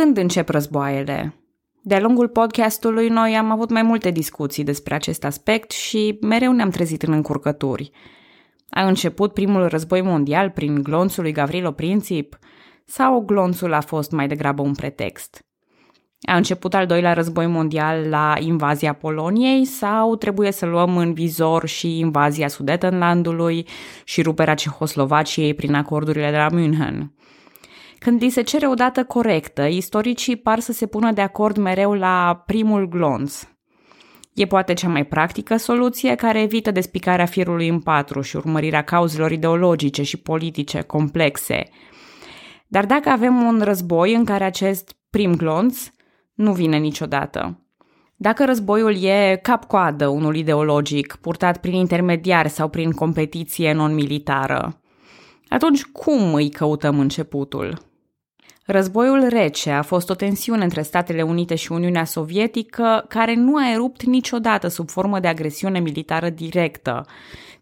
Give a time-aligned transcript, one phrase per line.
[0.00, 1.34] Când încep războaiele?
[1.82, 6.70] De-a lungul podcastului noi am avut mai multe discuții despre acest aspect și mereu ne-am
[6.70, 7.90] trezit în încurcături.
[8.70, 12.38] A început primul război mondial prin glonțul lui Gavrilo Princip
[12.84, 15.46] sau glonțul a fost mai degrabă un pretext?
[16.20, 21.66] A început al doilea război mondial la invazia Poloniei sau trebuie să luăm în vizor
[21.66, 23.66] și invazia Sudetenlandului
[24.04, 27.12] și ruperea Cehoslovaciei prin acordurile de la München?
[27.98, 31.92] Când li se cere o dată corectă, istoricii par să se pună de acord mereu
[31.92, 33.48] la primul glonț.
[34.34, 39.30] E poate cea mai practică soluție care evită despicarea firului în patru și urmărirea cauzelor
[39.30, 41.62] ideologice și politice complexe.
[42.66, 45.88] Dar dacă avem un război în care acest prim glonț
[46.34, 47.62] nu vine niciodată.
[48.16, 54.80] Dacă războiul e cap-coadă unul ideologic, purtat prin intermediari sau prin competiție non-militară,
[55.48, 57.87] atunci cum îi căutăm începutul?
[58.70, 63.72] Războiul rece a fost o tensiune între Statele Unite și Uniunea Sovietică care nu a
[63.72, 67.06] erupt niciodată sub formă de agresiune militară directă.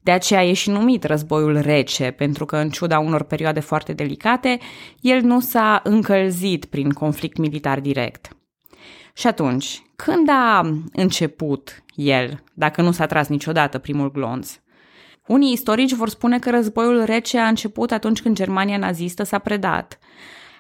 [0.01, 4.59] De aceea e și numit războiul rece, pentru că în ciuda unor perioade foarte delicate,
[5.01, 8.37] el nu s-a încălzit prin conflict militar direct.
[9.13, 14.53] Și atunci, când a început el, dacă nu s-a tras niciodată primul glonț?
[15.27, 19.99] Unii istorici vor spune că războiul rece a început atunci când Germania nazistă s-a predat.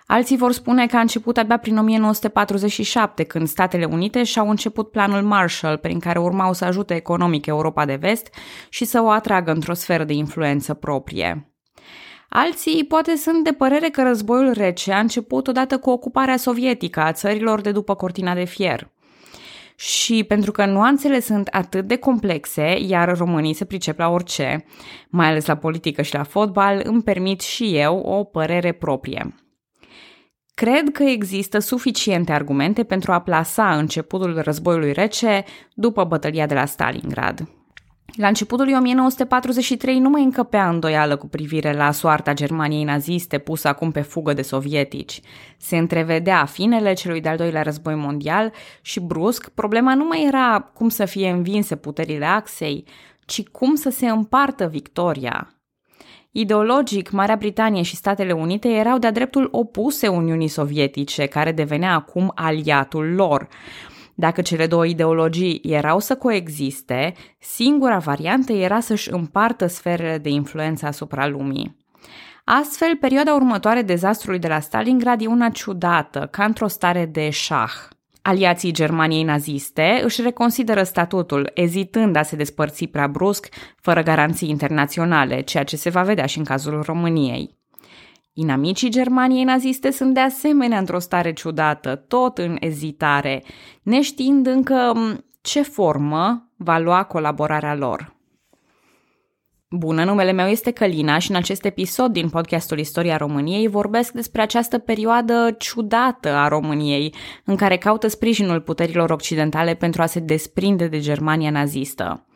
[0.06, 5.22] Alții vor spune că a început abia prin 1947, când Statele Unite și-au început planul
[5.22, 8.34] Marshall, prin care urmau să ajute economic Europa de vest
[8.68, 11.50] și să o atragă într-o sferă de influență proprie.
[12.28, 17.12] Alții poate sunt de părere că războiul rece a început odată cu ocuparea sovietică a
[17.12, 18.90] țărilor de după cortina de fier.
[19.76, 24.64] Și pentru că nuanțele sunt atât de complexe, iar românii se pricep la orice,
[25.08, 29.34] mai ales la politică și la fotbal, îmi permit și eu o părere proprie.
[30.62, 36.64] Cred că există suficiente argumente pentru a plasa începutul războiului rece după bătălia de la
[36.64, 37.48] Stalingrad.
[38.14, 43.68] La începutul lui 1943 nu mai încăpea îndoială cu privire la soarta Germaniei naziste pusă
[43.68, 45.20] acum pe fugă de sovietici.
[45.56, 48.52] Se întrevedea finele celui de-al doilea război mondial
[48.82, 52.84] și brusc problema nu mai era cum să fie învinse puterile axei,
[53.24, 55.55] ci cum să se împartă victoria.
[56.38, 62.32] Ideologic, Marea Britanie și Statele Unite erau de-a dreptul opuse Uniunii Sovietice, care devenea acum
[62.34, 63.48] aliatul lor.
[64.14, 70.86] Dacă cele două ideologii erau să coexiste, singura variantă era să-și împartă sferele de influență
[70.86, 71.76] asupra lumii.
[72.44, 77.72] Astfel, perioada următoare dezastrului de la Stalingrad e una ciudată, ca într-o stare de șah.
[78.28, 83.48] Aliații Germaniei naziste își reconsideră statutul, ezitând a se despărți prea brusc,
[83.80, 87.58] fără garanții internaționale, ceea ce se va vedea și în cazul României.
[88.32, 93.42] Inamicii Germaniei naziste sunt de asemenea într-o stare ciudată, tot în ezitare,
[93.82, 94.92] neștiind încă
[95.40, 98.15] ce formă va lua colaborarea lor.
[99.70, 104.42] Bună, numele meu este Călina și în acest episod din podcastul Istoria României vorbesc despre
[104.42, 110.86] această perioadă ciudată a României, în care caută sprijinul puterilor occidentale pentru a se desprinde
[110.86, 112.26] de Germania nazistă.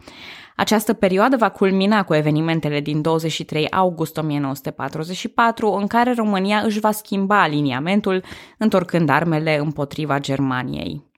[0.56, 6.90] Această perioadă va culmina cu evenimentele din 23 august 1944, în care România își va
[6.90, 8.24] schimba aliniamentul,
[8.58, 11.09] întorcând armele împotriva Germaniei.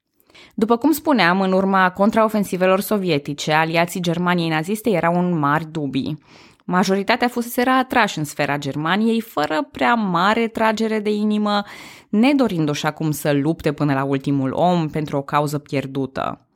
[0.55, 6.19] După cum spuneam, în urma contraofensivelor sovietice, aliații Germaniei naziste erau în mari dubii.
[6.65, 11.63] Majoritatea fusese atrași în sfera Germaniei, fără prea mare tragere de inimă,
[12.09, 16.47] nedorindu-și acum să lupte până la ultimul om pentru o cauză pierdută.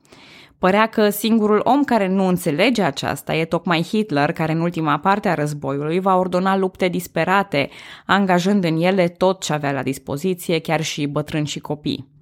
[0.59, 5.29] Părea că singurul om care nu înțelege aceasta e tocmai Hitler, care în ultima parte
[5.29, 7.69] a războiului va ordona lupte disperate,
[8.05, 12.16] angajând în ele tot ce avea la dispoziție, chiar și bătrâni și copii.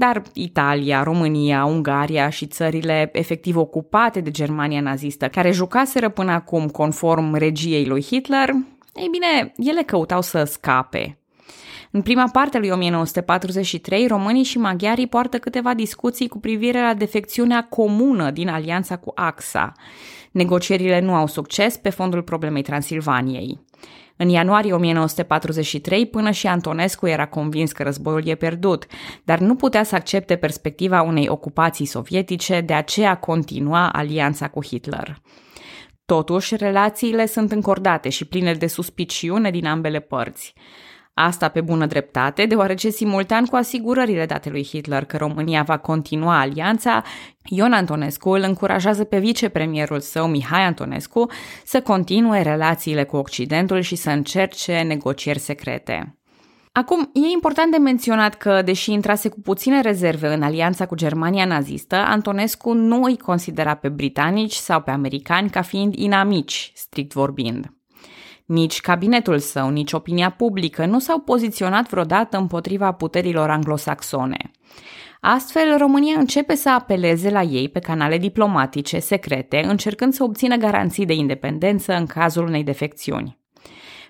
[0.00, 6.68] Dar Italia, România, Ungaria și țările efectiv ocupate de Germania nazistă, care jucaseră până acum
[6.68, 8.48] conform regiei lui Hitler,
[8.94, 11.18] ei bine, ele căutau să scape.
[11.90, 16.94] În prima parte a lui 1943, românii și maghiarii poartă câteva discuții cu privire la
[16.94, 19.72] defecțiunea comună din alianța cu AXA.
[20.30, 23.58] Negocierile nu au succes pe fondul problemei Transilvaniei.
[24.22, 28.86] În ianuarie 1943, până și Antonescu era convins că războiul e pierdut,
[29.24, 35.16] dar nu putea să accepte perspectiva unei ocupații sovietice, de aceea continua alianța cu Hitler.
[36.04, 40.54] Totuși, relațiile sunt încordate și pline de suspiciune din ambele părți.
[41.22, 46.40] Asta pe bună dreptate, deoarece simultan cu asigurările date lui Hitler că România va continua
[46.40, 47.02] alianța,
[47.44, 51.30] Ion Antonescu îl încurajează pe vicepremierul său, Mihai Antonescu,
[51.64, 56.18] să continue relațiile cu Occidentul și să încerce negocieri secrete.
[56.72, 61.44] Acum, e important de menționat că, deși intrase cu puține rezerve în alianța cu Germania
[61.44, 67.79] nazistă, Antonescu nu îi considera pe britanici sau pe americani ca fiind inamici, strict vorbind.
[68.50, 74.50] Nici cabinetul său, nici opinia publică nu s-au poziționat vreodată împotriva puterilor anglosaxone.
[75.20, 81.06] Astfel, România începe să apeleze la ei pe canale diplomatice secrete, încercând să obțină garanții
[81.06, 83.38] de independență în cazul unei defecțiuni.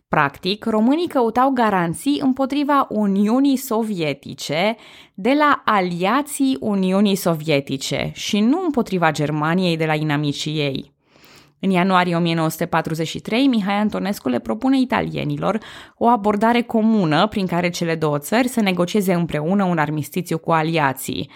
[0.08, 4.76] Practic, românii căutau garanții împotriva Uniunii Sovietice
[5.14, 10.98] de la aliații Uniunii Sovietice și nu împotriva Germaniei de la inamicii ei.
[11.60, 15.58] În ianuarie 1943, Mihai Antonescu le propune italienilor
[15.96, 21.30] o abordare comună prin care cele două țări să negocieze împreună un armistițiu cu aliații.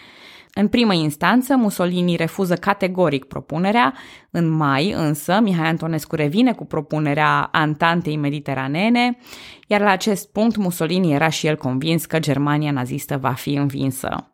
[0.56, 3.94] În primă instanță, Mussolini refuză categoric propunerea,
[4.30, 9.18] în mai însă Mihai Antonescu revine cu propunerea Antantei mediteranene,
[9.66, 14.33] iar la acest punct Mussolini era și el convins că Germania nazistă va fi învinsă.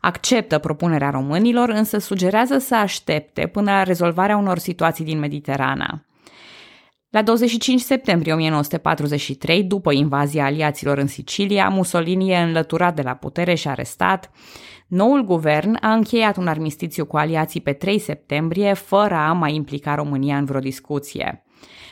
[0.00, 6.02] Acceptă propunerea românilor, însă sugerează să aștepte până la rezolvarea unor situații din Mediterana.
[7.10, 13.54] La 25 septembrie 1943, după invazia aliaților în Sicilia, Mussolini e înlăturat de la putere
[13.54, 14.30] și arestat.
[14.86, 19.94] Noul guvern a încheiat un armistițiu cu aliații pe 3 septembrie, fără a mai implica
[19.94, 21.44] România în vreo discuție.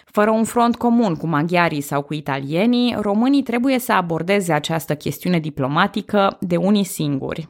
[0.05, 5.39] Fără un front comun cu maghiarii sau cu italienii, românii trebuie să abordeze această chestiune
[5.39, 7.49] diplomatică de unii singuri.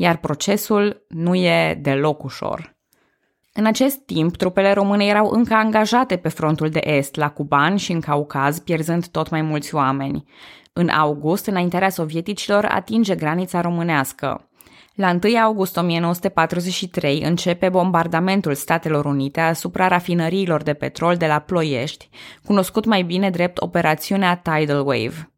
[0.00, 2.76] Iar procesul nu e deloc ușor.
[3.52, 7.92] În acest timp, trupele române erau încă angajate pe frontul de est, la Cuban și
[7.92, 10.24] în Caucaz, pierzând tot mai mulți oameni.
[10.72, 14.48] În august, înaintarea sovieticilor atinge granița românească.
[14.94, 22.08] La 1 august 1943 începe bombardamentul Statelor Unite asupra rafinăriilor de petrol de la Ploiești,
[22.44, 25.32] cunoscut mai bine drept operațiunea Tidal Wave.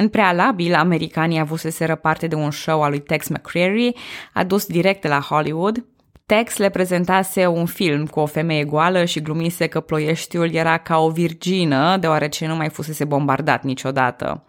[0.00, 3.94] În prealabil, americanii avuseseră parte de un show al lui Tex McCreary,
[4.32, 5.84] adus direct de la Hollywood,
[6.26, 10.98] Tex le prezentase un film cu o femeie goală și glumise că ploieștiul era ca
[10.98, 14.44] o virgină, deoarece nu mai fusese bombardat niciodată.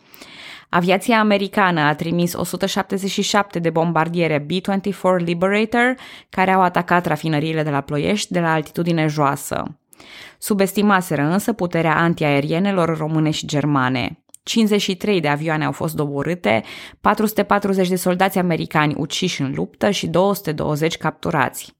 [0.69, 5.95] Aviația americană a trimis 177 de bombardiere B-24 Liberator
[6.29, 9.63] care au atacat rafinăriile de la Ploiești de la altitudine joasă.
[10.37, 14.23] Subestimaseră însă puterea antiaerienelor române și germane.
[14.49, 16.63] 53 de avioane au fost doborâte,
[17.01, 21.73] 440 de soldați americani uciși în luptă și 220 capturați.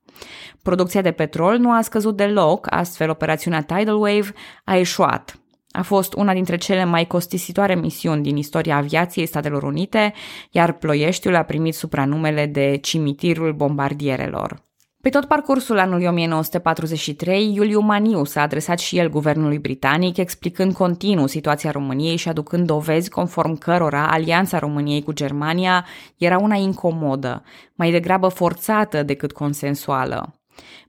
[0.64, 4.34] Producția de petrol nu a scăzut deloc, astfel operațiunea Tidal Wave
[4.64, 5.40] a eșuat.
[5.72, 10.14] A fost una dintre cele mai costisitoare misiuni din istoria aviației Statelor Unite,
[10.52, 14.62] iar Ploieștiul a primit supranumele de cimitirul bombardierelor.
[15.02, 21.28] Pe tot parcursul anului 1943, Iuliu Maniu s-a adresat și el guvernului britanic, explicând continuu
[21.28, 25.86] situația României și aducând dovezi conform cărora alianța României cu Germania
[26.18, 27.44] era una incomodă,
[27.76, 30.34] mai degrabă forțată decât consensuală.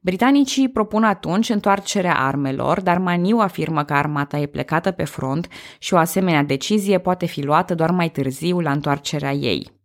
[0.00, 5.48] Britanicii propun atunci întoarcerea armelor, dar Maniu afirmă că armata e plecată pe front
[5.78, 9.79] și o asemenea decizie poate fi luată doar mai târziu la întoarcerea ei.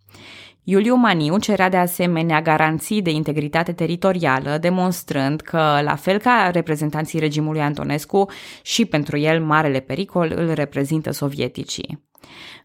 [0.67, 7.19] Iuliu Maniu cerea de asemenea garanții de integritate teritorială, demonstrând că, la fel ca reprezentanții
[7.19, 8.29] regimului Antonescu,
[8.61, 12.03] și pentru el marele pericol îl reprezintă sovieticii.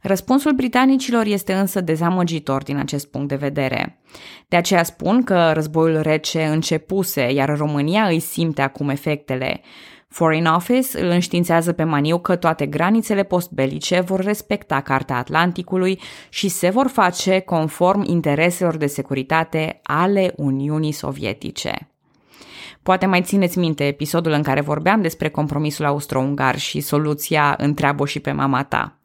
[0.00, 4.00] Răspunsul britanicilor este însă dezamăgitor din acest punct de vedere.
[4.48, 9.60] De aceea spun că războiul rece începuse, iar România îi simte acum efectele.
[10.12, 16.48] Foreign Office îl înștiințează pe Maniu că toate granițele postbelice vor respecta Carta Atlanticului și
[16.48, 21.90] se vor face conform intereselor de securitate ale Uniunii Sovietice.
[22.82, 28.20] Poate mai țineți minte episodul în care vorbeam despre compromisul austro-ungar și soluția întreabă și
[28.20, 28.98] pe mama ta.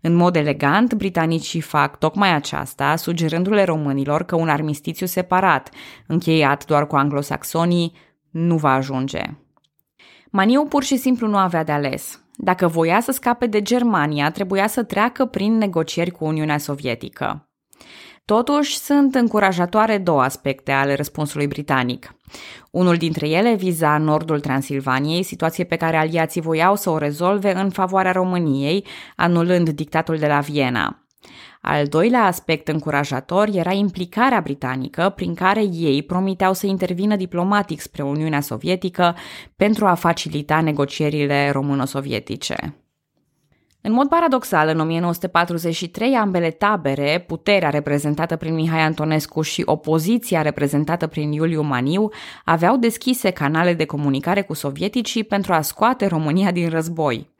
[0.00, 5.70] În mod elegant, britanicii fac tocmai aceasta, sugerându-le românilor că un armistițiu separat,
[6.06, 7.92] încheiat doar cu anglosaxonii,
[8.30, 9.22] nu va ajunge.
[10.34, 12.20] Maniu pur și simplu nu avea de ales.
[12.36, 17.48] Dacă voia să scape de Germania, trebuia să treacă prin negocieri cu Uniunea Sovietică.
[18.24, 22.14] Totuși, sunt încurajatoare două aspecte ale răspunsului britanic.
[22.70, 27.70] Unul dintre ele viza nordul Transilvaniei, situație pe care aliații voiau să o rezolve în
[27.70, 28.86] favoarea României,
[29.16, 31.01] anulând dictatul de la Viena.
[31.64, 38.02] Al doilea aspect încurajator era implicarea britanică, prin care ei promiteau să intervină diplomatic spre
[38.02, 39.16] Uniunea Sovietică
[39.56, 42.76] pentru a facilita negocierile româno-sovietice.
[43.80, 51.06] În mod paradoxal, în 1943, ambele tabere, puterea reprezentată prin Mihai Antonescu și opoziția reprezentată
[51.06, 52.08] prin Iuliu Maniu,
[52.44, 57.30] aveau deschise canale de comunicare cu sovieticii pentru a scoate România din război.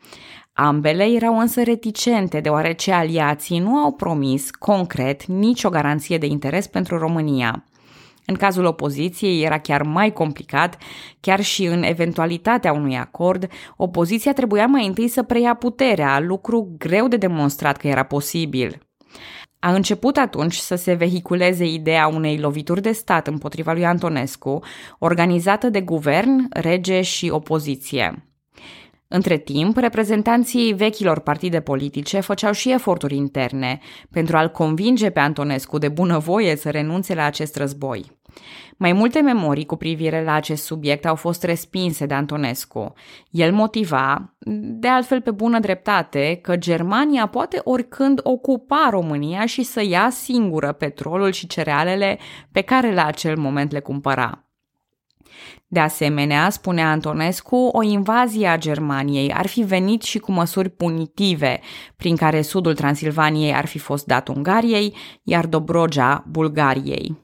[0.54, 6.98] Ambele erau însă reticente, deoarece aliații nu au promis concret nicio garanție de interes pentru
[6.98, 7.64] România.
[8.26, 10.78] În cazul opoziției era chiar mai complicat,
[11.20, 17.08] chiar și în eventualitatea unui acord, opoziția trebuia mai întâi să preia puterea, lucru greu
[17.08, 18.78] de demonstrat că era posibil.
[19.58, 24.62] A început atunci să se vehiculeze ideea unei lovituri de stat împotriva lui Antonescu,
[24.98, 28.31] organizată de guvern, rege și opoziție.
[29.14, 33.78] Între timp, reprezentanții vechilor partide politice făceau și eforturi interne
[34.10, 38.20] pentru a-l convinge pe Antonescu de bunăvoie să renunțe la acest război.
[38.76, 42.92] Mai multe memorii cu privire la acest subiect au fost respinse de Antonescu.
[43.30, 44.34] El motiva,
[44.80, 50.72] de altfel pe bună dreptate, că Germania poate oricând ocupa România și să ia singură
[50.72, 52.18] petrolul și cerealele
[52.52, 54.44] pe care la acel moment le cumpăra.
[55.66, 61.60] De asemenea, spunea Antonescu, o invazie a Germaniei ar fi venit și cu măsuri punitive,
[61.96, 67.16] prin care sudul Transilvaniei ar fi fost dat Ungariei, iar Dobrogea Bulgariei.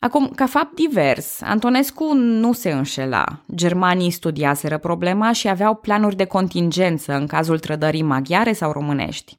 [0.00, 3.24] Acum, ca fapt divers, Antonescu nu se înșela.
[3.54, 9.38] Germanii studiaseră problema și aveau planuri de contingență în cazul trădării maghiare sau românești.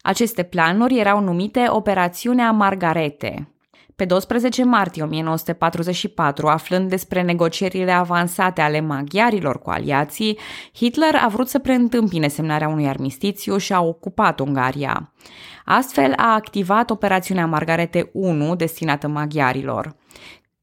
[0.00, 3.51] Aceste planuri erau numite Operațiunea Margarete,
[3.96, 10.38] pe 12 martie 1944, aflând despre negocierile avansate ale maghiarilor cu aliații,
[10.74, 15.12] Hitler a vrut să preîntâmpine semnarea unui armistițiu și a ocupat Ungaria.
[15.64, 19.96] Astfel a activat operațiunea Margarete 1 destinată maghiarilor.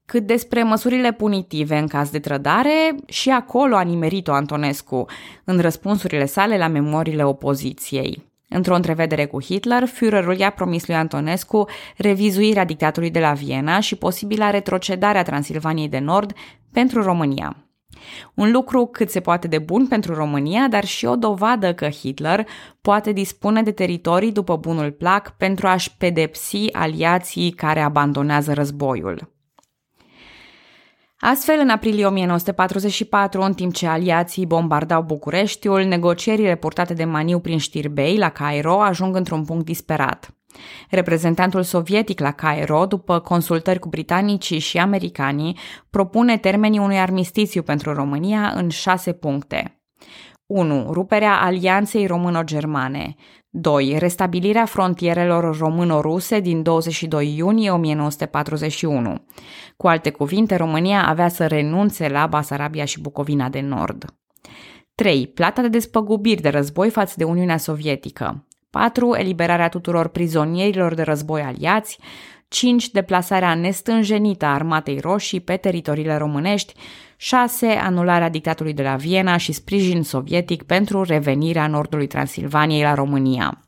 [0.04, 5.04] Cât despre măsurile punitive în caz de trădare, și acolo a nimerit-o Antonescu
[5.44, 8.29] în răspunsurile sale la memoriile opoziției.
[8.52, 13.96] Într-o întrevedere cu Hitler, Führerul i-a promis lui Antonescu revizuirea dictatului de la Viena și
[13.96, 16.32] posibila retrocedare a Transilvaniei de Nord
[16.72, 17.56] pentru România.
[18.34, 22.46] Un lucru cât se poate de bun pentru România, dar și o dovadă că Hitler
[22.80, 29.39] poate dispune de teritorii după bunul plac pentru a-și pedepsi aliații care abandonează războiul.
[31.22, 37.58] Astfel, în aprilie 1944, în timp ce aliații bombardau Bucureștiul, negocierile purtate de Maniu prin
[37.58, 40.34] știrbei la Cairo ajung într-un punct disperat.
[40.90, 45.58] Reprezentantul sovietic la Cairo, după consultări cu britanicii și americanii,
[45.90, 49.80] propune termenii unui armistițiu pentru România în șase puncte.
[50.50, 50.92] 1.
[50.92, 53.14] Ruperea alianței româno-germane.
[53.50, 53.96] 2.
[53.98, 59.24] Restabilirea frontierelor româno-ruse din 22 iunie 1941.
[59.76, 64.04] Cu alte cuvinte, România avea să renunțe la Basarabia și Bucovina de Nord.
[64.94, 65.26] 3.
[65.26, 68.46] Plata de despăgubiri de război față de Uniunea Sovietică.
[68.70, 69.14] 4.
[69.14, 71.98] Eliberarea tuturor prizonierilor de război aliați.
[72.50, 72.90] 5.
[72.90, 76.74] Deplasarea nestânjenită a armatei roșii pe teritoriile românești.
[77.16, 77.66] 6.
[77.66, 83.64] Anularea dictatului de la Viena și sprijin sovietic pentru revenirea nordului Transilvaniei la România.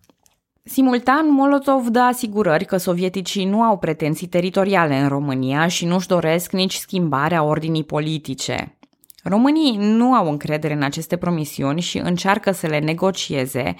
[0.62, 6.52] Simultan, Molotov dă asigurări că sovieticii nu au pretenții teritoriale în România și nu-și doresc
[6.52, 8.78] nici schimbarea ordinii politice.
[9.22, 13.74] Românii nu au încredere în aceste promisiuni și încearcă să le negocieze,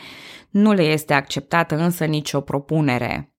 [0.51, 3.32] nu le este acceptată însă nicio propunere.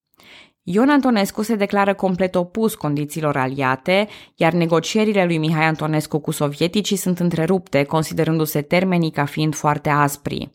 [0.66, 6.96] Ion Antonescu se declară complet opus condițiilor aliate, iar negocierile lui Mihai Antonescu cu sovieticii
[6.96, 10.50] sunt întrerupte, considerându-se termenii ca fiind foarte aspri.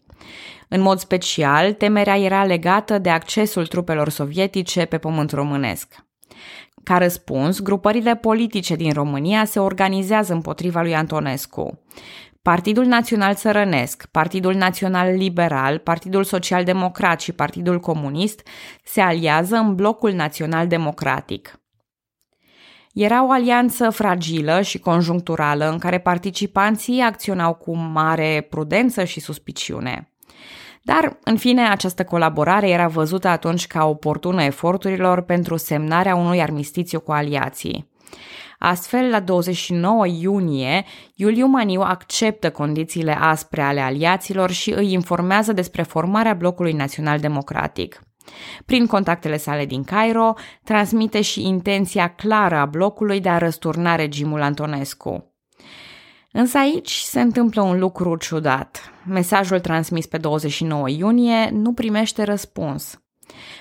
[0.68, 6.06] În mod special, temerea era legată de accesul trupelor sovietice pe pământ românesc.
[6.84, 11.80] Ca răspuns, grupările politice din România se organizează împotriva lui Antonescu.
[12.42, 18.48] Partidul Național Țărănesc, Partidul Național Liberal, Partidul Social Democrat și Partidul Comunist
[18.84, 21.60] se aliază în blocul Național Democratic.
[22.94, 30.14] Era o alianță fragilă și conjuncturală în care participanții acționau cu mare prudență și suspiciune.
[30.82, 37.00] Dar, în fine, această colaborare era văzută atunci ca oportună eforturilor pentru semnarea unui armistițiu
[37.00, 37.90] cu aliații.
[38.60, 40.86] Astfel, la 29 iunie,
[41.16, 48.02] Iuliu Maniu acceptă condițiile aspre ale aliaților și îi informează despre formarea blocului național democratic.
[48.66, 54.42] Prin contactele sale din Cairo, transmite și intenția clară a blocului de a răsturna regimul
[54.42, 55.34] Antonescu.
[56.32, 58.92] Însă aici se întâmplă un lucru ciudat.
[59.06, 63.02] Mesajul transmis pe 29 iunie nu primește răspuns.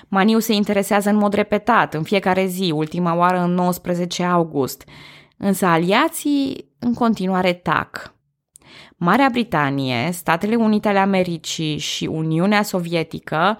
[0.07, 4.83] Maniu se interesează în mod repetat, în fiecare zi, ultima oară în 19 august,
[5.37, 8.13] însă aliații în continuare tac.
[8.97, 13.59] Marea Britanie, Statele Unite ale Americii și Uniunea Sovietică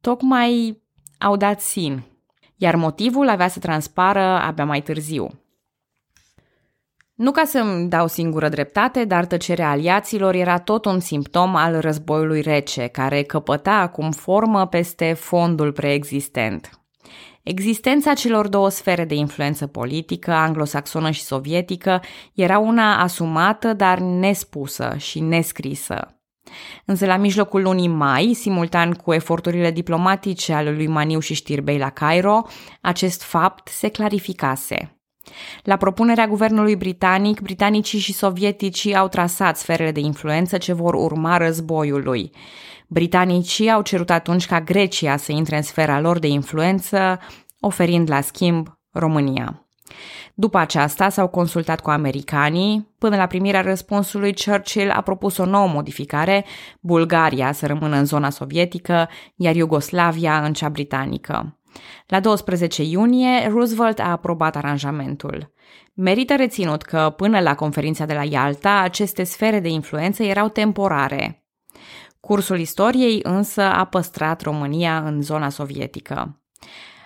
[0.00, 0.82] tocmai
[1.18, 2.02] au dat sin,
[2.56, 5.43] iar motivul avea să transpară abia mai târziu.
[7.14, 12.40] Nu ca să-mi dau singură dreptate, dar tăcerea aliaților era tot un simptom al războiului
[12.40, 16.70] rece, care căpăta acum formă peste fondul preexistent.
[17.42, 22.00] Existența celor două sfere de influență politică, anglosaxonă și sovietică,
[22.34, 26.18] era una asumată, dar nespusă și nescrisă.
[26.84, 31.90] Însă la mijlocul lunii mai, simultan cu eforturile diplomatice ale lui Maniu și Știrbei la
[31.90, 32.46] Cairo,
[32.80, 34.93] acest fapt se clarificase.
[35.62, 41.36] La propunerea guvernului britanic, britanicii și sovieticii au trasat sferele de influență ce vor urma
[41.36, 42.30] războiului.
[42.86, 47.20] Britanicii au cerut atunci ca Grecia să intre în sfera lor de influență,
[47.60, 49.66] oferind la schimb România.
[50.34, 52.88] După aceasta s-au consultat cu americanii.
[52.98, 56.44] Până la primirea răspunsului, Churchill a propus o nouă modificare,
[56.80, 61.58] Bulgaria să rămână în zona sovietică, iar Iugoslavia în cea britanică.
[62.06, 65.52] La 12 iunie, Roosevelt a aprobat aranjamentul.
[65.94, 71.44] Merită reținut că, până la conferința de la Ialta, aceste sfere de influență erau temporare.
[72.20, 76.40] Cursul istoriei însă a păstrat România în zona sovietică.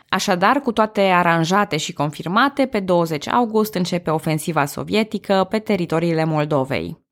[0.08, 7.06] Așadar, cu toate aranjate și confirmate, pe 20 august începe ofensiva sovietică pe teritoriile Moldovei.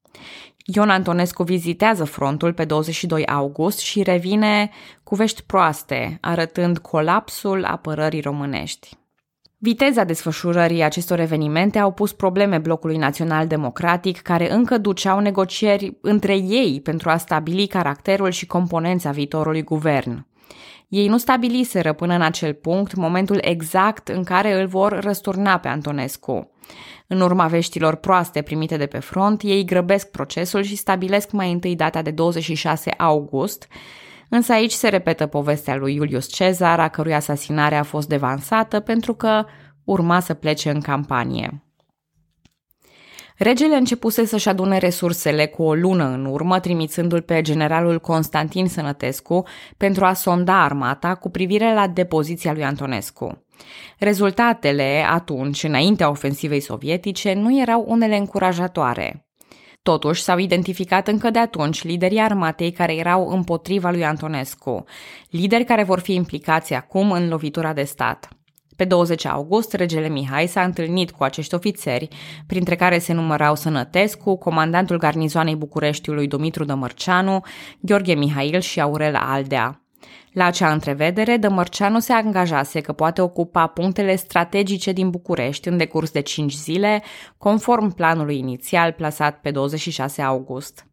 [0.74, 4.70] Ion Antonescu vizitează frontul pe 22 august și revine
[5.02, 8.96] cu vești proaste, arătând colapsul apărării românești.
[9.58, 16.36] Viteza desfășurării acestor evenimente au pus probleme blocului național democratic, care încă duceau negocieri între
[16.36, 20.26] ei pentru a stabili caracterul și componența viitorului guvern.
[20.88, 25.68] Ei nu stabiliseră până în acel punct momentul exact în care îl vor răsturna pe
[25.68, 26.50] Antonescu.
[27.06, 31.76] În urma veștilor proaste primite de pe front, ei grăbesc procesul și stabilesc mai întâi
[31.76, 33.68] data de 26 august,
[34.28, 39.14] însă aici se repetă povestea lui Iulius Cezar, a cărui asasinare a fost devansată pentru
[39.14, 39.44] că
[39.84, 41.65] urma să plece în campanie.
[43.38, 49.44] Regele începuse să-și adune resursele cu o lună în urmă, trimițându-l pe generalul Constantin Sănătescu
[49.76, 53.44] pentru a sonda armata cu privire la depoziția lui Antonescu.
[53.98, 59.26] Rezultatele, atunci, înaintea ofensivei sovietice, nu erau unele încurajatoare.
[59.82, 64.84] Totuși, s-au identificat încă de atunci liderii armatei care erau împotriva lui Antonescu,
[65.30, 68.35] lideri care vor fi implicați acum în lovitura de stat.
[68.76, 72.08] Pe 20 august, regele Mihai s-a întâlnit cu acești ofițeri,
[72.46, 77.40] printre care se numărau Sănătescu, comandantul garnizoanei Bucureștiului Dumitru Dămărceanu,
[77.80, 79.80] Gheorghe Mihail și Aurel Aldea.
[80.32, 86.10] La acea întrevedere, Dămărceanu se angajase că poate ocupa punctele strategice din București în decurs
[86.10, 87.02] de 5 zile,
[87.38, 90.86] conform planului inițial plasat pe 26 august.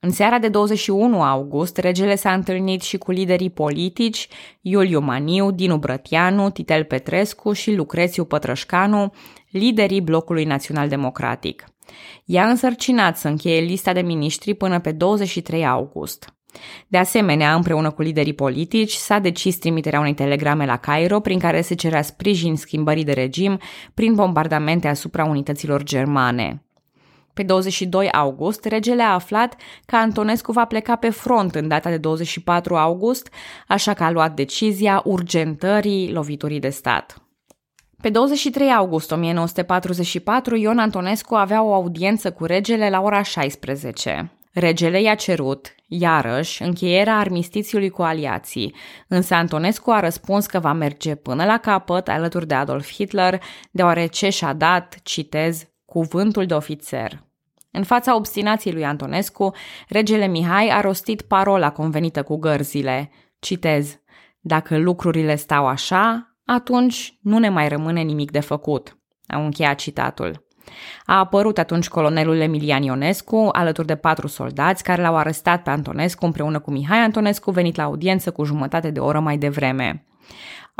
[0.00, 4.28] În seara de 21 august, regele s-a întâlnit și cu liderii politici
[4.60, 9.12] Iuliu Maniu, Dinu Brătianu, Titel Petrescu și Lucrețiu Pătrășcanu,
[9.50, 11.64] liderii blocului național democratic.
[12.24, 16.32] I-a însărcinat să încheie lista de miniștri până pe 23 august.
[16.88, 21.60] De asemenea, împreună cu liderii politici, s-a decis trimiterea unei telegrame la Cairo prin care
[21.60, 23.58] se cerea sprijin schimbării de regim
[23.94, 26.67] prin bombardamente asupra unităților germane.
[27.38, 31.96] Pe 22 august, regele a aflat că Antonescu va pleca pe front în data de
[31.96, 33.28] 24 august,
[33.68, 37.22] așa că a luat decizia urgentării loviturii de stat.
[38.02, 44.32] Pe 23 august 1944, Ion Antonescu avea o audiență cu regele la ora 16.
[44.52, 48.74] Regele i-a cerut, iarăși, încheierea armistițiului cu aliații,
[49.08, 54.28] însă Antonescu a răspuns că va merge până la capăt alături de Adolf Hitler, deoarece
[54.28, 57.26] și-a dat, citez, cuvântul de ofițer.
[57.78, 59.54] În fața obstinației lui Antonescu,
[59.88, 63.10] regele Mihai a rostit parola convenită cu gărzile.
[63.38, 64.00] Citez,
[64.40, 68.98] Dacă lucrurile stau așa, atunci nu ne mai rămâne nimic de făcut.
[69.26, 70.46] Au încheiat citatul.
[71.04, 76.24] A apărut atunci colonelul Emilian Ionescu, alături de patru soldați care l-au arestat pe Antonescu
[76.24, 80.06] împreună cu Mihai Antonescu, venit la audiență cu jumătate de oră mai devreme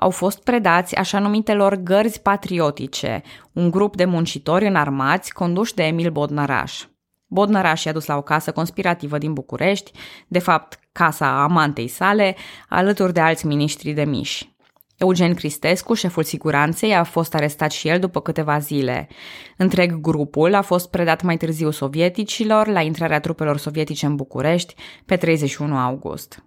[0.00, 6.10] au fost predați așa numitelor gărzi patriotice, un grup de muncitori înarmați conduși de Emil
[6.10, 6.84] Bodnaraș.
[7.26, 9.92] Bodnaraș i-a dus la o casă conspirativă din București,
[10.28, 12.36] de fapt casa amantei sale,
[12.68, 14.56] alături de alți miniștri de miși.
[14.96, 19.08] Eugen Cristescu, șeful siguranței, a fost arestat și el după câteva zile.
[19.56, 24.74] Întreg grupul a fost predat mai târziu sovieticilor la intrarea trupelor sovietice în București
[25.06, 26.42] pe 31 august.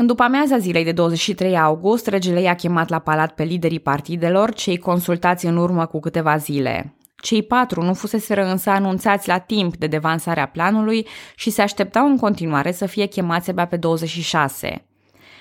[0.00, 4.54] În după amiaza zilei de 23 august, regele i-a chemat la palat pe liderii partidelor,
[4.54, 6.94] cei consultați în urmă cu câteva zile.
[7.16, 12.18] Cei patru nu fuseseră însă anunțați la timp de devansarea planului și se așteptau în
[12.18, 14.84] continuare să fie chemați abia pe 26.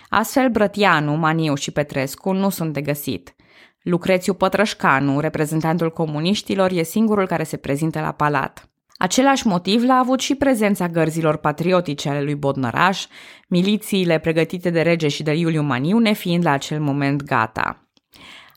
[0.09, 3.35] Astfel, Brătianu, Maniu și Petrescu nu sunt de găsit.
[3.81, 8.69] Lucrețiu Pătrășcanu, reprezentantul comuniștilor, e singurul care se prezintă la palat.
[8.97, 13.05] Același motiv l-a avut și prezența gărzilor patriotice ale lui Bodnăraș,
[13.47, 17.87] milițiile pregătite de rege și de Iuliu Maniu nefiind la acel moment gata.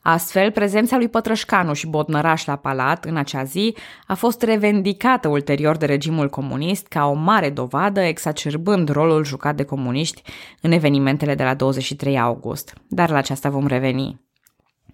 [0.03, 3.75] Astfel, prezența lui Pătrășcanu și Bodnăraș la palat în acea zi
[4.07, 9.63] a fost revendicată ulterior de regimul comunist ca o mare dovadă, exacerbând rolul jucat de
[9.63, 10.21] comuniști
[10.61, 12.73] în evenimentele de la 23 august.
[12.87, 14.30] Dar la aceasta vom reveni.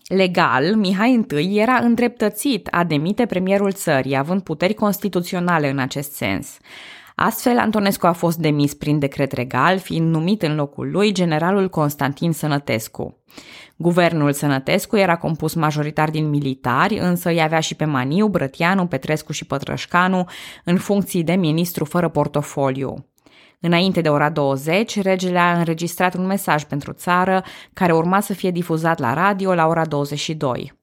[0.08, 6.58] Legal, Mihai I era îndreptățit a demite premierul țării, având puteri constituționale în acest sens.
[7.16, 12.32] Astfel, Antonescu a fost demis prin decret regal, fiind numit în locul lui generalul Constantin
[12.32, 13.18] Sănătescu.
[13.76, 19.32] Guvernul Sănătescu era compus majoritar din militari, însă îi avea și pe Maniu, Brătianu, Petrescu
[19.32, 20.26] și Pătrășcanu
[20.64, 23.06] în funcții de ministru fără portofoliu.
[23.60, 27.44] Înainte de ora 20, regele a înregistrat un mesaj pentru țară
[27.74, 30.74] care urma să fie difuzat la radio la ora 22.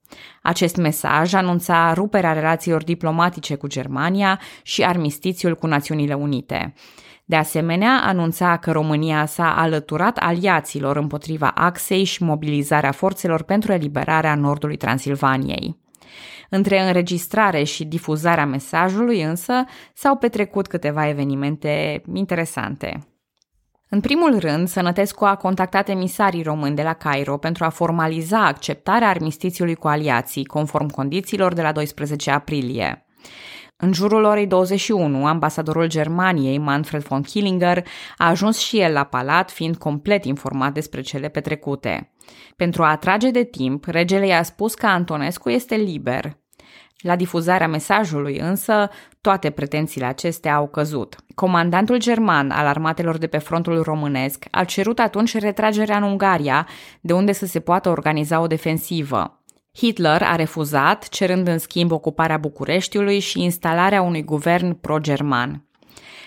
[0.42, 6.74] Acest mesaj anunța ruperea relațiilor diplomatice cu Germania și armistițiul cu Națiunile Unite.
[7.24, 14.34] De asemenea, anunța că România s-a alăturat aliaților împotriva axei și mobilizarea forțelor pentru eliberarea
[14.34, 15.84] nordului Transilvaniei.
[16.50, 23.09] Între înregistrare și difuzarea mesajului însă s-au petrecut câteva evenimente interesante.
[23.88, 29.09] În primul rând, Sănătescu a contactat emisarii români de la Cairo pentru a formaliza acceptarea
[29.09, 33.07] armistițiului cu aliații, conform condițiilor de la 12 aprilie.
[33.77, 39.50] În jurul orei 21, ambasadorul Germaniei, Manfred von Killinger, a ajuns și el la palat,
[39.50, 42.13] fiind complet informat despre cele petrecute.
[42.56, 46.37] Pentru a atrage de timp, regele i-a spus că Antonescu este liber.
[46.98, 51.16] La difuzarea mesajului însă, toate pretențiile acestea au căzut.
[51.34, 56.68] Comandantul german al armatelor de pe frontul românesc a cerut atunci retragerea în Ungaria,
[57.00, 59.44] de unde să se poată organiza o defensivă.
[59.76, 65.63] Hitler a refuzat, cerând în schimb ocuparea Bucureștiului și instalarea unui guvern pro-german.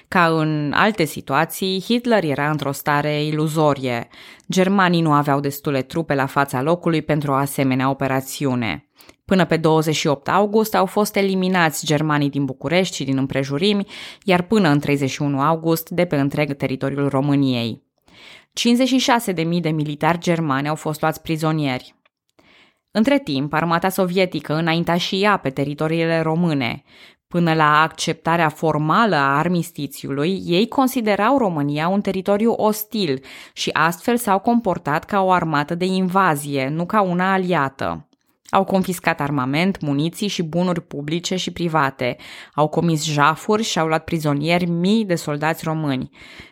[0.07, 4.07] Ca în alte situații, Hitler era într-o stare iluzorie.
[4.51, 8.89] Germanii nu aveau destule trupe la fața locului pentru o asemenea operațiune.
[9.25, 13.85] Până pe 28 august au fost eliminați germanii din București și din împrejurimi,
[14.23, 17.83] iar până în 31 august de pe întreg teritoriul României.
[19.55, 21.95] 56.000 de militari germani au fost luați prizonieri.
[22.91, 26.83] Între timp, armata sovietică înainta și ea pe teritoriile române.
[27.27, 34.39] Până la acceptarea formală a armistițiului, ei considerau România un teritoriu ostil și astfel s-au
[34.39, 38.07] comportat ca o armată de invazie, nu ca una aliată.
[38.49, 42.17] Au confiscat armament, muniții și bunuri publice și private,
[42.53, 46.09] au comis jafuri și au luat prizonieri mii de soldați români.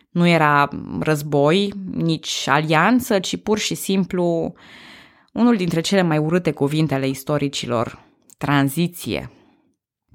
[0.10, 4.54] Nu era război, nici alianță, ci pur și simplu
[5.34, 8.04] unul dintre cele mai urâte cuvinte ale istoricilor,
[8.38, 9.30] tranziție.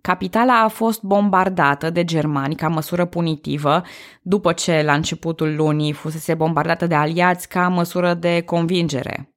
[0.03, 3.83] Capitala a fost bombardată de germani ca măsură punitivă,
[4.23, 9.35] după ce la începutul lunii fusese bombardată de aliați ca măsură de convingere.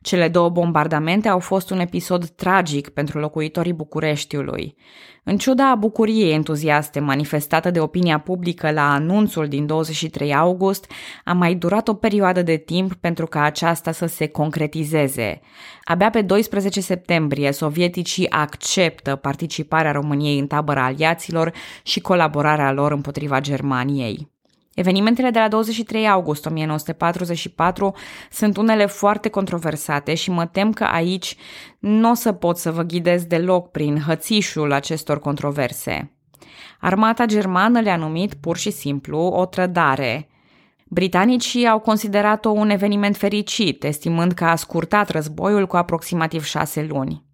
[0.00, 4.76] Cele două bombardamente au fost un episod tragic pentru locuitorii Bucureștiului.
[5.24, 10.90] În ciuda bucuriei entuziaste manifestată de opinia publică la anunțul din 23 august,
[11.24, 15.40] a mai durat o perioadă de timp pentru ca aceasta să se concretizeze.
[15.84, 23.40] Abia pe 12 septembrie, sovieticii acceptă participarea României în tabăra aliaților și colaborarea lor împotriva
[23.40, 24.37] Germaniei.
[24.78, 27.94] Evenimentele de la 23 august 1944
[28.30, 31.36] sunt unele foarte controversate și mă tem că aici
[31.78, 36.12] nu o să pot să vă ghidez deloc prin hățișul acestor controverse.
[36.80, 40.28] Armata germană le-a numit pur și simplu o trădare.
[40.84, 47.27] Britanicii au considerat-o un eveniment fericit, estimând că a scurtat războiul cu aproximativ șase luni.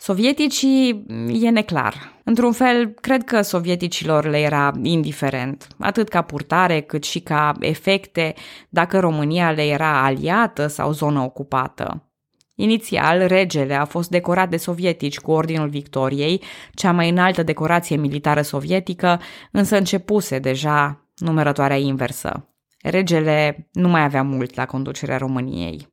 [0.00, 1.06] Sovieticii
[1.40, 2.20] e neclar.
[2.24, 8.34] Într-un fel, cred că sovieticilor le era indiferent, atât ca purtare cât și ca efecte,
[8.68, 12.12] dacă România le era aliată sau zonă ocupată.
[12.54, 18.42] Inițial, regele a fost decorat de sovietici cu Ordinul Victoriei, cea mai înaltă decorație militară
[18.42, 19.20] sovietică,
[19.52, 22.48] însă începuse deja numărătoarea inversă.
[22.82, 25.88] Regele nu mai avea mult la conducerea României.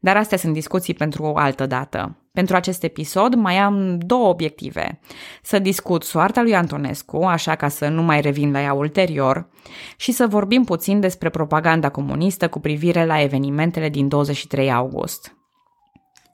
[0.00, 2.16] Dar astea sunt discuții pentru o altă dată.
[2.32, 5.00] Pentru acest episod mai am două obiective.
[5.42, 9.48] Să discut soarta lui Antonescu, așa ca să nu mai revin la ea ulterior,
[9.96, 15.36] și să vorbim puțin despre propaganda comunistă cu privire la evenimentele din 23 august.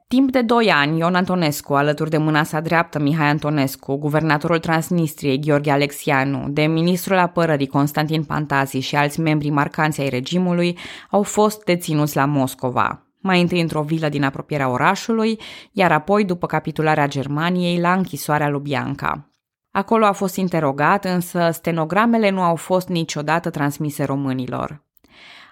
[0.08, 5.40] Timp de doi ani, Ion Antonescu, alături de mâna sa dreaptă Mihai Antonescu, guvernatorul Transnistriei
[5.40, 10.78] Gheorghe Alexianu, de ministrul apărării Constantin Pantazi și alți membri marcanți ai regimului,
[11.10, 13.07] au fost deținuți la Moscova.
[13.20, 15.40] Mai întâi într-o vilă din apropierea orașului,
[15.72, 19.30] iar apoi, după capitularea Germaniei, la închisoarea Lubianca.
[19.70, 24.82] Acolo a fost interogat, însă stenogramele nu au fost niciodată transmise românilor.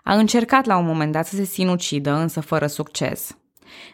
[0.02, 3.36] A încercat la un moment dat să se sinucidă, însă fără succes.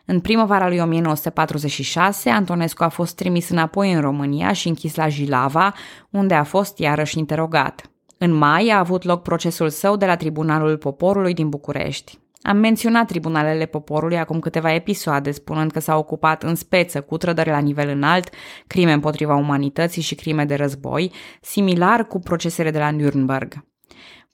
[0.04, 5.74] În primăvara lui 1946, Antonescu a fost trimis înapoi în România și închis la Jilava,
[6.10, 7.90] unde a fost iarăși interogat.
[8.18, 12.21] În mai a avut loc procesul său de la Tribunalul Poporului din București.
[12.42, 17.50] Am menționat tribunalele poporului acum câteva episoade, spunând că s-a ocupat în speță cu trădări
[17.50, 18.28] la nivel înalt,
[18.66, 23.48] crime împotriva umanității și crime de război, similar cu procesele de la Nürnberg.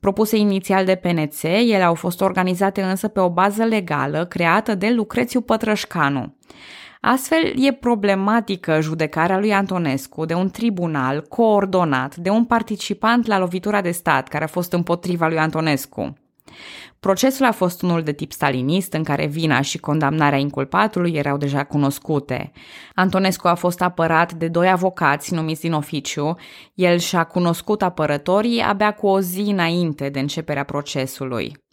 [0.00, 4.90] Propuse inițial de PNC, ele au fost organizate însă pe o bază legală creată de
[4.90, 6.36] Lucrețiu Pătrășcanu.
[7.00, 13.80] Astfel, e problematică judecarea lui Antonescu de un tribunal coordonat de un participant la lovitura
[13.80, 16.27] de stat care a fost împotriva lui Antonescu.
[17.00, 21.64] Procesul a fost unul de tip stalinist, în care vina și condamnarea inculpatului erau deja
[21.64, 22.52] cunoscute.
[22.94, 26.36] Antonescu a fost apărat de doi avocați numiți din oficiu.
[26.74, 31.66] El și-a cunoscut apărătorii abia cu o zi înainte de începerea procesului.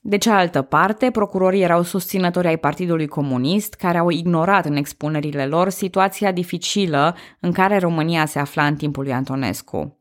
[0.00, 5.68] De cealaltă parte, procurorii erau susținători ai Partidului Comunist, care au ignorat în expunerile lor
[5.68, 9.97] situația dificilă în care România se afla în timpul lui Antonescu.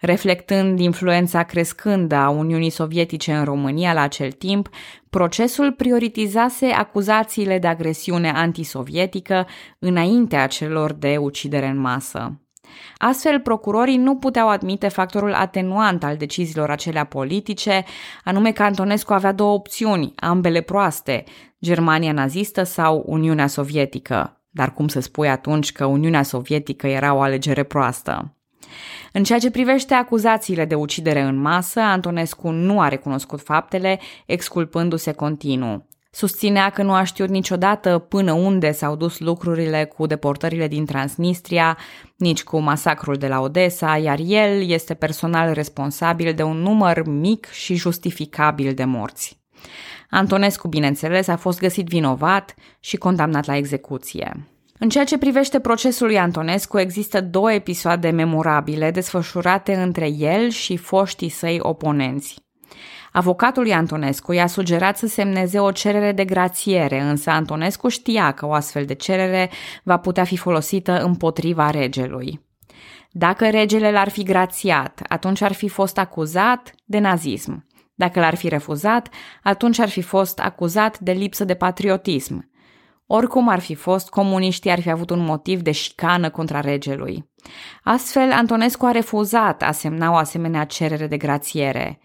[0.00, 4.68] Reflectând influența crescândă a Uniunii Sovietice în România la acel timp,
[5.10, 9.46] procesul prioritizase acuzațiile de agresiune antisovietică
[9.78, 12.40] înaintea celor de ucidere în masă.
[12.96, 17.84] Astfel, procurorii nu puteau admite factorul atenuant al deciziilor acelea politice,
[18.24, 21.24] anume că Antonescu avea două opțiuni, ambele proaste,
[21.62, 24.42] Germania nazistă sau Uniunea Sovietică.
[24.50, 28.37] Dar cum să spui atunci că Uniunea Sovietică era o alegere proastă?
[29.12, 35.12] În ceea ce privește acuzațiile de ucidere în masă, Antonescu nu a recunoscut faptele, exculpându-se
[35.12, 35.86] continuu.
[36.10, 41.78] Susținea că nu a știut niciodată până unde s-au dus lucrurile cu deportările din Transnistria,
[42.16, 47.46] nici cu masacrul de la Odessa, iar el este personal responsabil de un număr mic
[47.46, 49.40] și justificabil de morți.
[50.10, 54.48] Antonescu, bineînțeles, a fost găsit vinovat și condamnat la execuție.
[54.80, 60.76] În ceea ce privește procesul lui Antonescu, există două episoade memorabile desfășurate între el și
[60.76, 62.46] foștii săi oponenți.
[63.12, 68.46] Avocatul lui Antonescu i-a sugerat să semneze o cerere de grațiere, însă Antonescu știa că
[68.46, 69.50] o astfel de cerere
[69.82, 72.46] va putea fi folosită împotriva regelui.
[73.10, 77.66] Dacă regele l-ar fi grațiat, atunci ar fi fost acuzat de nazism.
[77.94, 79.08] Dacă l-ar fi refuzat,
[79.42, 82.50] atunci ar fi fost acuzat de lipsă de patriotism.
[83.10, 87.30] Oricum ar fi fost, comuniștii ar fi avut un motiv de șicană contra regelui.
[87.82, 92.00] Astfel, Antonescu a refuzat a semna o asemenea cerere de grațiere.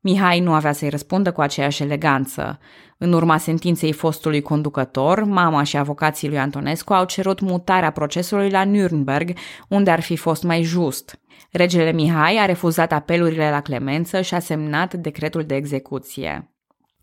[0.00, 2.58] Mihai nu avea să-i răspundă cu aceeași eleganță.
[2.98, 8.64] În urma sentinței fostului conducător, mama și avocații lui Antonescu au cerut mutarea procesului la
[8.64, 9.32] Nürnberg,
[9.68, 11.20] unde ar fi fost mai just.
[11.50, 16.57] Regele Mihai a refuzat apelurile la clemență și a semnat decretul de execuție.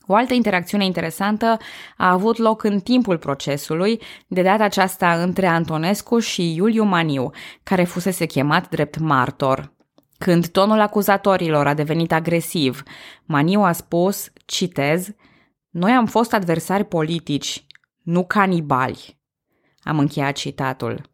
[0.07, 1.57] O altă interacțiune interesantă
[1.97, 7.31] a avut loc în timpul procesului, de data aceasta între Antonescu și Iuliu Maniu,
[7.63, 9.73] care fusese chemat drept martor.
[10.17, 12.83] Când tonul acuzatorilor a devenit agresiv,
[13.25, 15.09] Maniu a spus, citez,
[15.69, 17.65] Noi am fost adversari politici,
[18.01, 19.19] nu canibali.
[19.79, 21.13] Am încheiat citatul.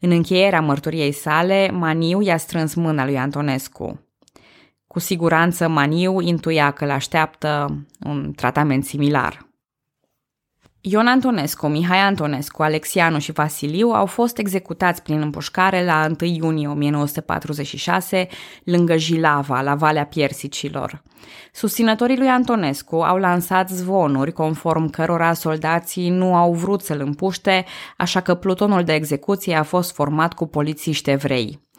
[0.00, 4.01] În încheierea mărturiei sale, Maniu i-a strâns mâna lui Antonescu.
[4.92, 9.46] Cu siguranță Maniu intuia că îl așteaptă un tratament similar.
[10.80, 16.68] Ion Antonescu, Mihai Antonescu, Alexianu și Vasiliu au fost executați prin împușcare la 1 iunie
[16.68, 18.28] 1946
[18.64, 21.02] lângă Jilava, la Valea Piersicilor.
[21.52, 27.64] Susținătorii lui Antonescu au lansat zvonuri conform cărora soldații nu au vrut să-l împuște,
[27.96, 31.70] așa că plutonul de execuție a fost format cu polițiști evrei.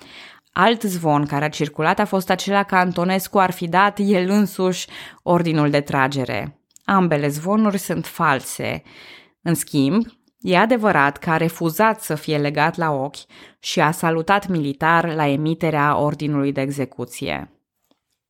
[0.54, 4.88] Alt zvon care a circulat a fost acela că Antonescu ar fi dat el însuși
[5.24, 6.60] ordinul de tragere.
[6.86, 8.84] Ambele zvonuri sunt false.
[9.42, 10.06] În schimb,
[10.40, 13.18] e adevărat că a refuzat să fie legat la ochi
[13.60, 17.52] și a salutat militar la emiterea ordinului de execuție.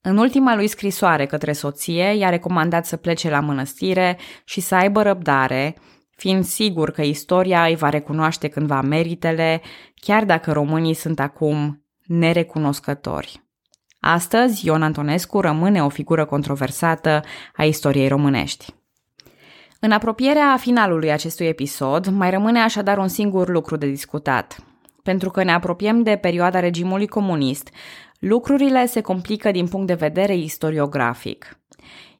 [0.02, 5.02] În ultima lui scrisoare către soție, i-a recomandat să plece la mănăstire și să aibă
[5.02, 5.76] răbdare,
[6.10, 9.62] fiind sigur că istoria îi va recunoaște cândva meritele,
[9.96, 13.42] chiar dacă românii sunt acum nerecunoscători.
[14.00, 17.22] Astăzi, Ion Antonescu rămâne o figură controversată
[17.56, 18.74] a istoriei românești.
[19.80, 24.58] În apropierea finalului acestui episod, mai rămâne așadar un singur lucru de discutat.
[25.04, 27.70] Pentru că ne apropiem de perioada regimului comunist,
[28.20, 31.60] lucrurile se complică din punct de vedere istoriografic.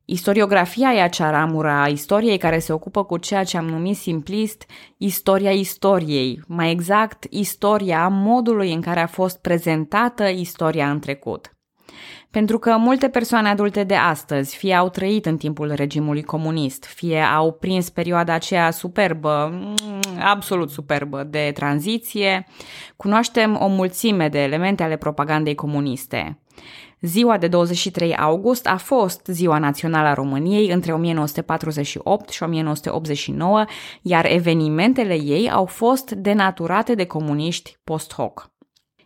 [0.06, 4.66] Istoriografia e acea ramură a istoriei care se ocupă cu ceea ce am numit simplist
[4.98, 11.56] istoria istoriei, mai exact istoria modului în care a fost prezentată istoria în trecut.
[12.32, 17.20] Pentru că multe persoane adulte de astăzi fie au trăit în timpul regimului comunist, fie
[17.20, 22.48] au prins perioada aceea superbă, mm, absolut superbă, de tranziție,
[22.96, 26.40] cunoaștem o mulțime de elemente ale propagandei comuniste.
[27.06, 33.66] Ziua de 23 august a fost Ziua Națională a României între 1948 și 1989,
[34.02, 38.52] iar evenimentele ei au fost denaturate de comuniști post hoc.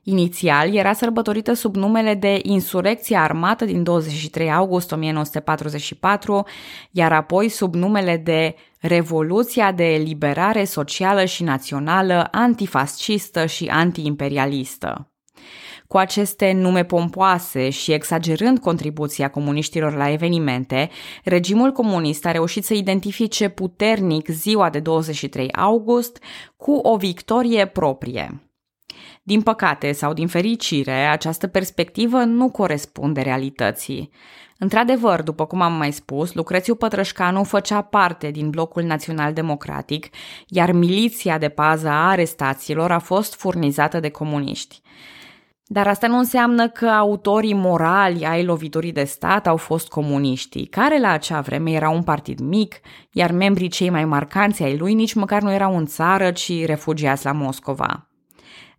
[0.04, 6.46] Inițial era sărbătorită sub numele de Insurecția Armată din 23 august 1944,
[6.92, 15.12] iar apoi sub numele de Revoluția de Eliberare Socială și Națională Antifascistă și Antiimperialistă.
[15.88, 20.90] Cu aceste nume pompoase și exagerând contribuția comuniștilor la evenimente,
[21.24, 26.24] regimul comunist a reușit să identifice puternic ziua de 23 august
[26.58, 28.42] cu o victorie proprie.
[29.24, 34.12] Din păcate sau din fericire, această perspectivă nu corespunde realității.
[34.58, 40.08] Într-adevăr, după cum am mai spus, Lucrețiu Pătrășcanu făcea parte din blocul național democratic,
[40.48, 44.82] iar miliția de pază a arestațiilor a fost furnizată de comuniști.
[45.70, 51.00] Dar asta nu înseamnă că autorii morali ai loviturii de stat au fost comuniștii, care
[51.00, 52.76] la acea vreme era un partid mic,
[53.12, 57.26] iar membrii cei mai marcanți ai lui nici măcar nu erau în țară, ci refugiați
[57.26, 58.08] la Moscova.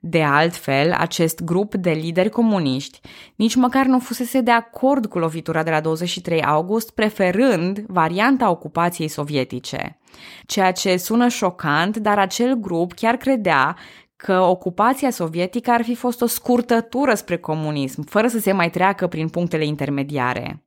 [0.01, 3.01] De altfel, acest grup de lideri comuniști
[3.37, 9.09] nici măcar nu fusese de acord cu lovitura de la 23 august, preferând varianta ocupației
[9.09, 9.99] sovietice.
[10.47, 13.77] Ceea ce sună șocant, dar acel grup chiar credea
[14.25, 19.07] că ocupația sovietică ar fi fost o scurtătură spre comunism, fără să se mai treacă
[19.07, 20.67] prin punctele intermediare.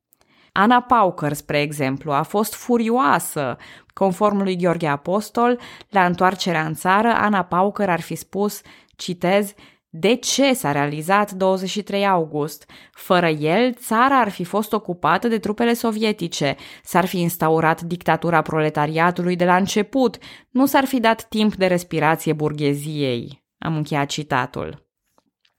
[0.51, 3.57] Ana Pauker, spre exemplu, a fost furioasă.
[3.93, 5.59] Conform lui Gheorghe Apostol,
[5.89, 8.61] la întoarcerea în țară, Ana Pauker ar fi spus
[8.95, 9.53] Citez,
[9.89, 12.69] de ce s-a realizat 23 august?
[12.91, 19.35] Fără el, țara ar fi fost ocupată de trupele sovietice, s-ar fi instaurat dictatura proletariatului
[19.35, 20.17] de la început,
[20.49, 23.40] nu s-ar fi dat timp de respirație burgheziei.
[23.63, 24.89] Am încheiat citatul.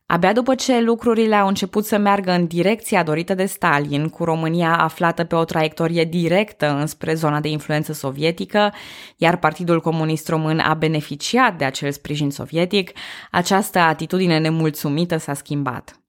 [0.07, 4.77] Abia după ce lucrurile au început să meargă în direcția dorită de Stalin, cu România
[4.77, 8.73] aflată pe o traiectorie directă înspre zona de influență sovietică,
[9.17, 12.91] iar Partidul Comunist Român a beneficiat de acel sprijin sovietic,
[13.31, 16.01] această atitudine nemulțumită s-a schimbat.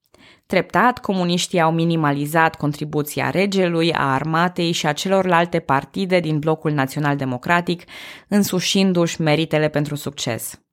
[0.46, 7.82] Treptat, comuniștii au minimalizat contribuția regelui, a armatei și a celorlalte partide din blocul național-democratic,
[8.28, 10.63] însușindu-și meritele pentru succes.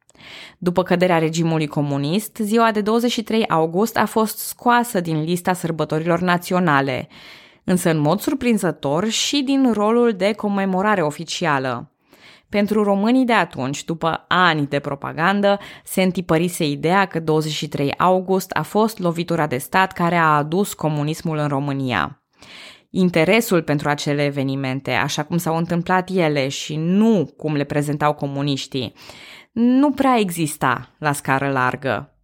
[0.58, 7.08] După căderea regimului comunist, ziua de 23 august a fost scoasă din lista sărbătorilor naționale,
[7.64, 11.92] însă în mod surprinzător și din rolul de comemorare oficială.
[12.50, 18.62] Pentru românii de atunci, după ani de propagandă, se întipărise ideea că 23 august a
[18.62, 22.22] fost lovitura de stat care a adus comunismul în România.
[22.90, 28.94] Interesul pentru acele evenimente, așa cum s-au întâmplat ele și nu cum le prezentau comuniștii,
[29.52, 32.16] nu prea exista la scară largă.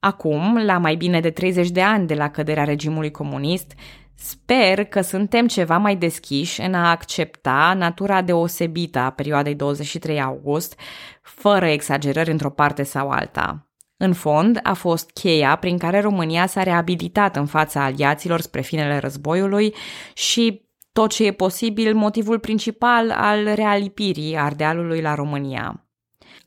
[0.00, 3.72] Acum, la mai bine de 30 de ani de la căderea regimului comunist,
[4.14, 10.80] sper că suntem ceva mai deschiși în a accepta natura deosebită a perioadei 23 august,
[11.22, 13.68] fără exagerări într-o parte sau alta.
[13.96, 18.98] În fond, a fost cheia prin care România s-a reabilitat în fața aliaților spre finele
[18.98, 19.74] războiului
[20.14, 25.87] și tot ce e posibil motivul principal al realipirii Ardealului la România.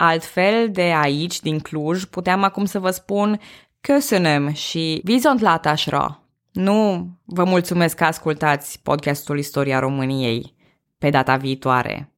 [0.04, 3.40] Altfel de aici, din Cluj, puteam acum să vă spun
[3.82, 6.24] Köszönöm și Vizontlatásra.
[6.52, 10.54] Nu vă mulțumesc că ascultați podcastul Istoria României
[10.98, 12.14] pe data viitoare.